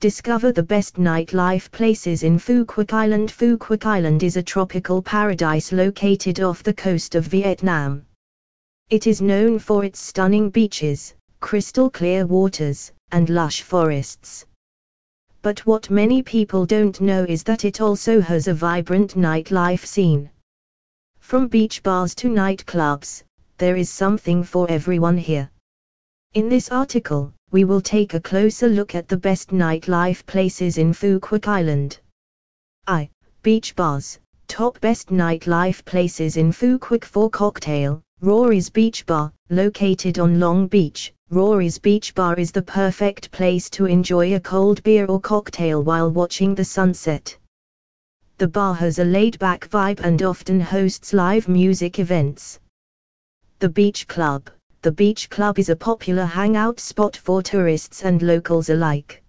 Discover 0.00 0.52
the 0.52 0.62
best 0.62 0.94
nightlife 0.94 1.70
places 1.72 2.22
in 2.22 2.38
Phu 2.38 2.64
Quoc 2.64 2.94
Island. 2.94 3.28
Phu 3.28 3.58
Quoc 3.58 3.84
Island 3.84 4.22
is 4.22 4.38
a 4.38 4.42
tropical 4.42 5.02
paradise 5.02 5.72
located 5.72 6.40
off 6.40 6.62
the 6.62 6.72
coast 6.72 7.14
of 7.14 7.26
Vietnam. 7.26 8.06
It 8.88 9.06
is 9.06 9.20
known 9.20 9.58
for 9.58 9.84
its 9.84 10.00
stunning 10.00 10.48
beaches, 10.48 11.12
crystal 11.40 11.90
clear 11.90 12.24
waters, 12.24 12.92
and 13.12 13.28
lush 13.28 13.60
forests. 13.60 14.46
But 15.42 15.66
what 15.66 15.90
many 15.90 16.22
people 16.22 16.64
don't 16.64 16.98
know 17.02 17.24
is 17.28 17.42
that 17.42 17.66
it 17.66 17.82
also 17.82 18.22
has 18.22 18.48
a 18.48 18.54
vibrant 18.54 19.18
nightlife 19.18 19.84
scene. 19.84 20.30
From 21.18 21.46
beach 21.46 21.82
bars 21.82 22.14
to 22.14 22.30
nightclubs, 22.30 23.22
there 23.58 23.76
is 23.76 23.90
something 23.90 24.44
for 24.44 24.66
everyone 24.70 25.18
here. 25.18 25.50
In 26.32 26.48
this 26.48 26.70
article, 26.70 27.34
we 27.52 27.64
will 27.64 27.80
take 27.80 28.14
a 28.14 28.20
closer 28.20 28.68
look 28.68 28.94
at 28.94 29.08
the 29.08 29.16
best 29.16 29.50
nightlife 29.50 30.24
places 30.26 30.78
in 30.78 30.92
Quoc 30.92 31.48
Island. 31.48 31.98
I. 32.86 33.10
Beach 33.42 33.74
bars. 33.74 34.18
Top 34.46 34.80
best 34.80 35.08
nightlife 35.08 35.84
places 35.84 36.36
in 36.36 36.52
Quoc 36.52 37.04
for 37.04 37.28
cocktail. 37.28 38.02
Rory's 38.20 38.68
Beach 38.68 39.06
Bar, 39.06 39.32
located 39.48 40.18
on 40.18 40.38
Long 40.38 40.66
Beach. 40.66 41.12
Rory's 41.30 41.78
Beach 41.78 42.14
Bar 42.14 42.36
is 42.38 42.52
the 42.52 42.62
perfect 42.62 43.30
place 43.30 43.70
to 43.70 43.86
enjoy 43.86 44.34
a 44.34 44.40
cold 44.40 44.82
beer 44.82 45.06
or 45.06 45.18
cocktail 45.18 45.82
while 45.82 46.10
watching 46.10 46.54
the 46.54 46.64
sunset. 46.64 47.36
The 48.38 48.48
bar 48.48 48.74
has 48.74 48.98
a 48.98 49.04
laid 49.04 49.38
back 49.38 49.68
vibe 49.70 50.00
and 50.00 50.22
often 50.22 50.60
hosts 50.60 51.12
live 51.12 51.48
music 51.48 51.98
events. 51.98 52.60
The 53.58 53.68
Beach 53.68 54.06
Club 54.06 54.50
the 54.82 54.92
beach 54.92 55.28
club 55.28 55.58
is 55.58 55.68
a 55.68 55.76
popular 55.76 56.24
hangout 56.24 56.80
spot 56.80 57.14
for 57.14 57.42
tourists 57.42 58.02
and 58.02 58.22
locals 58.22 58.70
alike. 58.70 59.22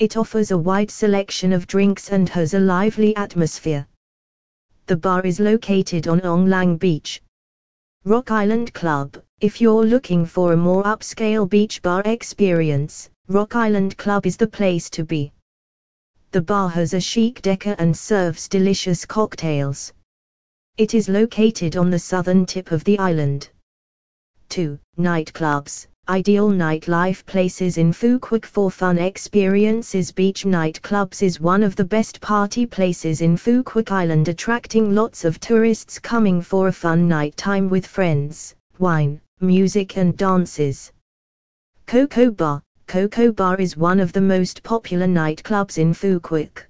It 0.00 0.16
offers 0.16 0.50
a 0.50 0.58
wide 0.58 0.90
selection 0.90 1.52
of 1.52 1.68
drinks 1.68 2.10
and 2.10 2.28
has 2.30 2.54
a 2.54 2.58
lively 2.58 3.14
atmosphere. 3.14 3.86
The 4.86 4.96
bar 4.96 5.24
is 5.24 5.38
located 5.38 6.08
on 6.08 6.20
Ong 6.22 6.46
Lang 6.46 6.76
Beach. 6.76 7.22
Rock 8.04 8.32
Island 8.32 8.74
Club, 8.74 9.16
if 9.40 9.60
you're 9.60 9.84
looking 9.84 10.26
for 10.26 10.52
a 10.52 10.56
more 10.56 10.82
upscale 10.82 11.48
beach 11.48 11.80
bar 11.80 12.02
experience, 12.04 13.08
Rock 13.28 13.54
Island 13.54 13.96
Club 13.96 14.26
is 14.26 14.36
the 14.36 14.48
place 14.48 14.90
to 14.90 15.04
be. 15.04 15.32
The 16.32 16.42
bar 16.42 16.68
has 16.70 16.94
a 16.94 17.00
chic 17.00 17.42
decor 17.42 17.76
and 17.78 17.96
serves 17.96 18.48
delicious 18.48 19.06
cocktails. 19.06 19.92
It 20.76 20.94
is 20.94 21.08
located 21.08 21.76
on 21.76 21.90
the 21.90 21.98
southern 22.00 22.44
tip 22.44 22.72
of 22.72 22.82
the 22.82 22.98
island. 22.98 23.50
2. 24.48 24.78
Nightclubs. 24.98 25.86
Ideal 26.08 26.50
nightlife 26.50 27.24
places 27.24 27.78
in 27.78 27.90
Quoc 27.90 28.44
for 28.44 28.70
fun 28.70 28.98
experiences. 28.98 30.12
Beach 30.12 30.44
nightclubs 30.44 31.22
is 31.22 31.40
one 31.40 31.62
of 31.62 31.76
the 31.76 31.84
best 31.84 32.20
party 32.20 32.66
places 32.66 33.22
in 33.22 33.38
Quoc 33.38 33.90
Island, 33.90 34.28
attracting 34.28 34.94
lots 34.94 35.24
of 35.24 35.40
tourists 35.40 35.98
coming 35.98 36.42
for 36.42 36.68
a 36.68 36.72
fun 36.72 37.08
night 37.08 37.34
time 37.38 37.70
with 37.70 37.86
friends, 37.86 38.54
wine, 38.78 39.18
music, 39.40 39.96
and 39.96 40.14
dances. 40.16 40.92
Coco 41.86 42.30
Bar. 42.30 42.60
Coco 42.86 43.32
Bar 43.32 43.56
is 43.56 43.78
one 43.78 43.98
of 43.98 44.12
the 44.12 44.20
most 44.20 44.62
popular 44.62 45.06
nightclubs 45.06 45.78
in 45.78 45.94
Quoc. 45.94 46.66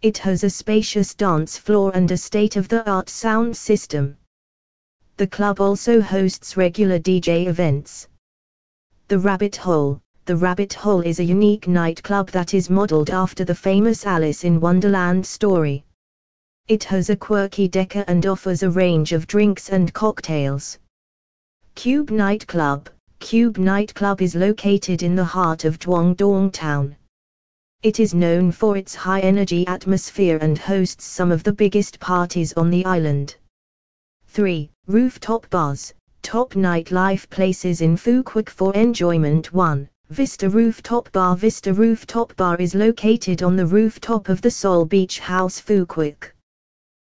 It 0.00 0.16
has 0.18 0.44
a 0.44 0.50
spacious 0.50 1.12
dance 1.12 1.58
floor 1.58 1.90
and 1.94 2.08
a 2.12 2.16
state 2.16 2.54
of 2.54 2.68
the 2.68 2.88
art 2.88 3.08
sound 3.08 3.56
system. 3.56 4.16
The 5.16 5.28
club 5.28 5.60
also 5.60 6.00
hosts 6.00 6.56
regular 6.56 6.98
DJ 6.98 7.46
events. 7.46 8.08
The 9.06 9.18
Rabbit 9.20 9.54
Hole 9.54 10.00
The 10.24 10.34
Rabbit 10.34 10.72
Hole 10.72 11.02
is 11.02 11.20
a 11.20 11.24
unique 11.24 11.68
nightclub 11.68 12.30
that 12.32 12.52
is 12.52 12.68
modeled 12.68 13.10
after 13.10 13.44
the 13.44 13.54
famous 13.54 14.06
Alice 14.06 14.42
in 14.42 14.58
Wonderland 14.58 15.24
story. 15.24 15.84
It 16.66 16.82
has 16.84 17.10
a 17.10 17.16
quirky 17.16 17.68
decor 17.68 18.04
and 18.08 18.26
offers 18.26 18.64
a 18.64 18.70
range 18.70 19.12
of 19.12 19.28
drinks 19.28 19.68
and 19.68 19.92
cocktails. 19.94 20.78
Cube 21.76 22.10
Nightclub 22.10 22.88
Cube 23.20 23.56
Nightclub 23.56 24.20
is 24.20 24.34
located 24.34 25.04
in 25.04 25.14
the 25.14 25.24
heart 25.24 25.64
of 25.64 25.78
Duong 25.78 26.52
town. 26.52 26.96
It 27.84 28.00
is 28.00 28.14
known 28.14 28.50
for 28.50 28.76
its 28.76 28.96
high 28.96 29.20
energy 29.20 29.64
atmosphere 29.68 30.38
and 30.40 30.58
hosts 30.58 31.04
some 31.04 31.30
of 31.30 31.44
the 31.44 31.52
biggest 31.52 32.00
parties 32.00 32.52
on 32.54 32.68
the 32.68 32.84
island. 32.84 33.36
3. 34.34 34.68
Rooftop 34.88 35.48
bars, 35.48 35.94
top 36.22 36.54
nightlife 36.54 37.30
places 37.30 37.80
in 37.80 37.96
Quoc 37.96 38.48
for 38.48 38.74
enjoyment 38.74 39.52
1. 39.52 39.88
Vista 40.10 40.50
Rooftop 40.50 41.12
Bar 41.12 41.36
Vista 41.36 41.72
Rooftop 41.72 42.34
Bar 42.34 42.56
is 42.56 42.74
located 42.74 43.44
on 43.44 43.54
the 43.54 43.64
rooftop 43.64 44.28
of 44.28 44.42
the 44.42 44.50
Sol 44.50 44.86
Beach 44.86 45.20
House 45.20 45.60
Quoc. 45.60 46.32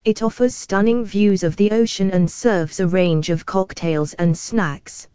It 0.04 0.24
offers 0.24 0.56
stunning 0.56 1.06
views 1.06 1.44
of 1.44 1.56
the 1.58 1.70
ocean 1.70 2.10
and 2.10 2.28
serves 2.28 2.80
a 2.80 2.88
range 2.88 3.30
of 3.30 3.46
cocktails 3.46 4.16
and 4.16 4.36
snacks. 4.36 5.08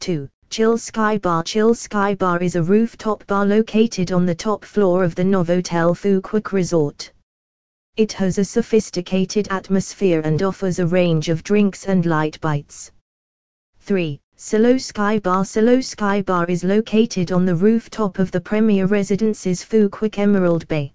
2. 0.00 0.28
Chill 0.50 0.76
Sky 0.76 1.16
Bar 1.16 1.44
Chill 1.44 1.74
Sky 1.74 2.14
Bar 2.14 2.42
is 2.42 2.56
a 2.56 2.62
rooftop 2.62 3.26
bar 3.26 3.46
located 3.46 4.12
on 4.12 4.26
the 4.26 4.34
top 4.34 4.66
floor 4.66 5.02
of 5.02 5.14
the 5.14 5.24
Novotel 5.24 5.96
Quoc 6.20 6.52
Resort. 6.52 7.10
It 7.96 8.12
has 8.12 8.36
a 8.36 8.44
sophisticated 8.44 9.48
atmosphere 9.48 10.20
and 10.20 10.42
offers 10.42 10.78
a 10.78 10.86
range 10.86 11.30
of 11.30 11.42
drinks 11.42 11.86
and 11.86 12.04
light 12.04 12.38
bites. 12.42 12.92
3. 13.78 14.20
Silo 14.36 14.76
Sky 14.76 15.18
Bar 15.18 15.46
Silo 15.46 15.80
Sky 15.80 16.20
Bar 16.20 16.44
is 16.44 16.62
located 16.62 17.32
on 17.32 17.46
the 17.46 17.56
rooftop 17.56 18.18
of 18.18 18.30
the 18.30 18.40
premier 18.40 18.84
residence's 18.84 19.64
Quoc 19.64 20.18
Emerald 20.18 20.68
Bay. 20.68 20.92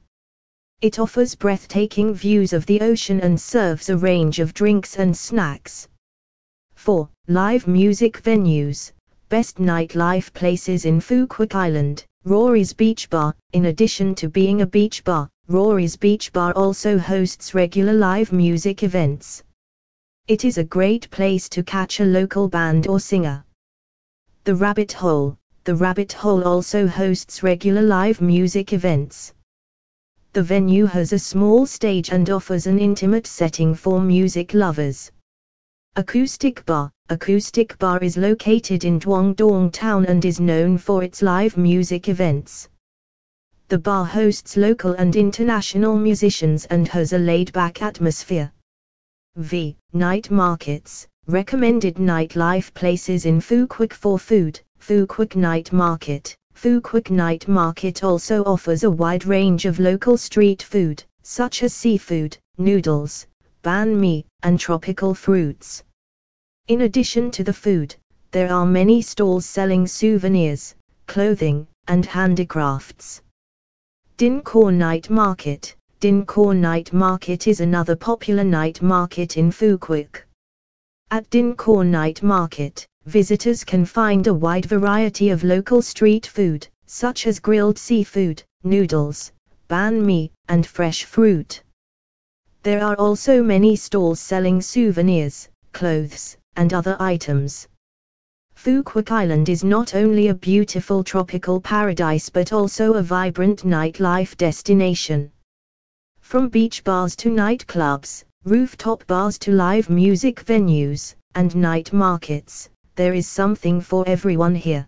It 0.82 1.00
offers 1.00 1.34
breathtaking 1.34 2.14
views 2.14 2.54
of 2.54 2.68
the 2.68 2.82
ocean 2.82 3.20
and 3.22 3.42
serves 3.42 3.90
a 3.90 3.98
range 3.98 4.38
of 4.38 4.54
drinks 4.54 4.98
and 4.98 5.18
snacks. 5.18 5.88
4. 6.76 7.10
Live 7.28 7.66
music 7.66 8.22
venues. 8.22 8.92
Best 9.30 9.58
nightlife 9.58 10.32
places 10.34 10.86
in 10.86 11.02
Quoc 11.02 11.56
Island. 11.56 12.06
Rory's 12.26 12.74
Beach 12.74 13.10
Bar, 13.10 13.36
in 13.54 13.66
addition 13.66 14.14
to 14.14 14.30
being 14.30 14.62
a 14.62 14.68
beach 14.68 15.04
bar, 15.04 15.31
Rory's 15.52 15.98
Beach 15.98 16.32
Bar 16.32 16.54
also 16.54 16.98
hosts 16.98 17.54
regular 17.54 17.92
live 17.92 18.32
music 18.32 18.84
events. 18.84 19.44
It 20.28 20.46
is 20.46 20.58
a 20.58 20.64
great 20.64 21.10
place 21.12 21.50
to 21.50 21.62
catch 21.62 22.00
a 22.00 22.06
local 22.06 22.48
band 22.48 22.88
or 22.88 23.02
singer. 23.02 23.44
The 24.46 24.56
Rabbit 24.56 24.94
Hole 24.94 25.38
The 25.66 25.76
Rabbit 25.76 26.14
Hole 26.14 26.46
also 26.46 26.88
hosts 26.88 27.44
regular 27.44 27.82
live 27.82 28.22
music 28.22 28.72
events. 28.72 29.34
The 30.32 30.42
venue 30.42 30.86
has 30.86 31.12
a 31.12 31.20
small 31.20 31.66
stage 31.66 32.12
and 32.12 32.30
offers 32.30 32.66
an 32.66 32.80
intimate 32.80 33.28
setting 33.28 33.76
for 33.76 34.00
music 34.00 34.54
lovers. 34.54 35.12
Acoustic 35.98 36.66
Bar 36.66 36.90
Acoustic 37.10 37.78
Bar 37.78 38.00
is 38.00 38.16
located 38.16 38.86
in 38.86 39.02
Duong 39.02 39.36
Dong 39.36 39.70
Town 39.70 40.06
and 40.06 40.24
is 40.24 40.40
known 40.40 40.78
for 40.78 41.04
its 41.04 41.22
live 41.22 41.58
music 41.58 42.08
events. 42.08 42.70
The 43.72 43.80
bar 43.80 44.04
hosts 44.04 44.58
local 44.58 44.92
and 44.96 45.16
international 45.16 45.96
musicians 45.96 46.66
and 46.66 46.90
has 46.90 47.14
a 47.14 47.18
laid-back 47.18 47.82
atmosphere. 47.82 48.52
V. 49.38 49.78
Night 49.94 50.30
markets. 50.30 51.08
Recommended 51.28 51.96
nightlife 51.96 52.74
places 52.74 53.26
in 53.26 53.40
Quoc 53.40 53.94
for 53.94 54.20
food. 54.20 54.60
Quoc 54.82 55.38
Night 55.38 55.72
Market. 55.72 56.36
Quoc 56.54 57.10
Night 57.12 57.48
Market 57.48 58.04
also 58.04 58.44
offers 58.44 58.84
a 58.84 58.92
wide 58.92 59.24
range 59.26 59.64
of 59.64 59.80
local 59.80 60.18
street 60.18 60.62
food, 60.62 61.02
such 61.24 61.64
as 61.64 61.74
seafood, 61.74 62.38
noodles, 62.58 63.26
banh 63.64 63.96
mi, 63.96 64.26
and 64.44 64.60
tropical 64.60 65.14
fruits. 65.14 65.82
In 66.68 66.82
addition 66.82 67.32
to 67.32 67.44
the 67.46 67.54
food, 67.54 67.96
there 68.32 68.52
are 68.52 68.66
many 68.66 69.02
stalls 69.02 69.46
selling 69.46 69.88
souvenirs, 69.88 70.76
clothing, 71.08 71.68
and 71.88 72.06
handicrafts. 72.06 73.22
Din 74.22 74.44
Night 74.78 75.10
Market 75.10 75.76
Din 76.00 76.28
Night 76.62 76.94
Market 76.94 77.48
is 77.48 77.60
another 77.60 77.96
popular 77.96 78.44
night 78.44 78.80
market 78.80 79.36
in 79.36 79.50
Quoc. 79.50 80.24
At 81.10 81.28
Din 81.32 81.56
Night 81.90 82.22
Market, 82.22 82.86
visitors 83.08 83.64
can 83.64 83.84
find 83.84 84.28
a 84.28 84.34
wide 84.36 84.66
variety 84.66 85.32
of 85.32 85.44
local 85.44 85.82
street 85.82 86.28
food, 86.28 86.68
such 86.86 87.26
as 87.26 87.40
grilled 87.40 87.80
seafood, 87.80 88.44
noodles, 88.64 89.32
banh 89.68 90.06
mi, 90.06 90.32
and 90.50 90.68
fresh 90.68 91.04
fruit. 91.04 91.64
There 92.62 92.84
are 92.84 92.96
also 92.98 93.42
many 93.42 93.76
stalls 93.76 94.20
selling 94.20 94.62
souvenirs, 94.62 95.50
clothes, 95.74 96.38
and 96.56 96.76
other 96.76 96.96
items. 97.00 97.68
Phu 98.56 99.12
Island 99.12 99.50
is 99.50 99.64
not 99.64 99.96
only 99.96 100.28
a 100.28 100.36
beautiful 100.36 101.04
tropical 101.04 101.60
paradise 101.60 102.30
but 102.30 102.54
also 102.54 102.94
a 102.94 103.02
vibrant 103.02 103.64
nightlife 103.64 104.38
destination. 104.38 105.32
From 106.20 106.48
beach 106.48 106.84
bars 106.84 107.16
to 107.18 107.30
nightclubs, 107.30 108.24
rooftop 108.46 109.06
bars 109.08 109.38
to 109.40 109.52
live 109.52 109.90
music 109.90 110.46
venues, 110.46 111.16
and 111.36 111.56
night 111.56 111.92
markets, 111.92 112.70
there 112.96 113.14
is 113.14 113.28
something 113.28 113.82
for 113.82 114.08
everyone 114.08 114.56
here. 114.56 114.88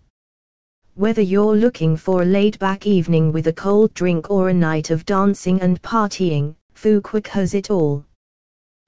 Whether 0.94 1.22
you're 1.22 1.56
looking 1.56 1.96
for 1.96 2.22
a 2.22 2.24
laid 2.24 2.58
back 2.60 2.86
evening 2.86 3.32
with 3.32 3.48
a 3.48 3.52
cold 3.52 3.92
drink 3.94 4.30
or 4.30 4.48
a 4.48 4.54
night 4.54 4.90
of 4.90 5.04
dancing 5.04 5.60
and 5.60 5.82
partying, 5.82 6.54
Phu 6.76 7.26
has 7.26 7.54
it 7.54 7.70
all. 7.70 8.04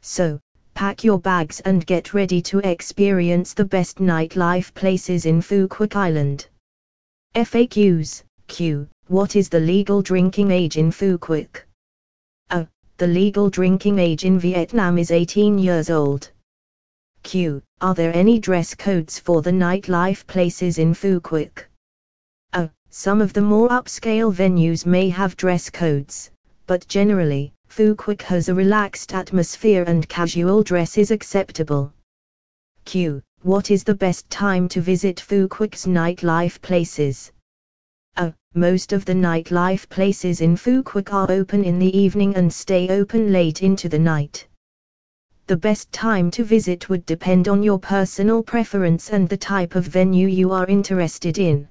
So, 0.03 0.39
pack 0.77 1.03
your 1.03 1.19
bags 1.19 1.61
and 1.61 1.87
get 1.87 2.13
ready 2.13 2.43
to 2.43 2.59
experience 2.59 3.55
the 3.55 3.65
best 3.65 3.97
nightlife 3.97 4.75
places 4.75 5.25
in 5.25 5.41
Quoc 5.41 5.97
Island. 5.97 6.49
FAQs 7.35 8.25
Q. 8.47 8.87
What 9.07 9.37
is 9.37 9.49
the 9.49 9.59
legal 9.59 10.03
drinking 10.03 10.51
age 10.51 10.77
in 10.77 10.91
Quoc? 10.93 11.65
A. 12.51 12.69
The 12.99 13.07
legal 13.07 13.49
drinking 13.49 13.99
age 13.99 14.27
in 14.27 14.39
Vietnam 14.39 14.99
is 14.99 15.11
18 15.11 15.57
years 15.57 15.89
old. 15.89 16.31
Q. 17.23 17.63
Are 17.81 17.95
there 17.95 18.15
any 18.15 18.39
dress 18.39 18.75
codes 18.75 19.19
for 19.19 19.41
the 19.41 19.53
nightlife 19.53 20.27
places 20.27 20.77
in 20.77 20.93
Quoc? 20.93 21.65
A. 22.53 22.69
Some 22.91 23.23
of 23.23 23.33
the 23.33 23.41
more 23.41 23.71
upscale 23.71 24.31
venues 24.31 24.85
may 24.85 25.09
have 25.09 25.39
dress 25.39 25.71
codes, 25.71 26.31
but 26.67 26.87
generally, 26.87 27.55
Quoc 27.69 28.23
has 28.23 28.49
a 28.49 28.55
relaxed 28.55 29.13
atmosphere 29.13 29.85
and 29.87 30.09
casual 30.09 30.63
dress 30.63 30.97
is 30.97 31.11
acceptable. 31.11 31.93
Q. 32.87 33.23
What 33.43 33.71
is 33.71 33.85
the 33.85 33.95
best 33.95 34.29
time 34.31 34.67
to 34.69 34.81
visit 34.81 35.17
Phu 35.17 35.47
Quoc's 35.47 35.87
nightlife 35.87 36.61
places? 36.63 37.33
A. 38.17 38.33
Most 38.55 38.93
of 38.95 39.05
the 39.05 39.13
nightlife 39.13 39.89
places 39.89 40.41
in 40.41 40.57
Quoc 40.57 41.13
are 41.13 41.31
open 41.31 41.65
in 41.65 41.79
the 41.79 41.95
evening 41.97 42.35
and 42.35 42.51
stay 42.51 42.89
open 42.89 43.31
late 43.31 43.63
into 43.63 43.89
the 43.89 43.99
night. 43.99 44.49
The 45.47 45.57
best 45.57 45.93
time 45.93 46.31
to 46.33 46.45
visit 46.45 46.89
would 46.89 47.05
depend 47.05 47.47
on 47.47 47.63
your 47.63 47.79
personal 47.79 48.43
preference 48.43 49.11
and 49.11 49.29
the 49.29 49.37
type 49.37 49.75
of 49.75 49.85
venue 49.85 50.29
you 50.29 50.51
are 50.51 50.67
interested 50.67 51.39
in. 51.39 51.69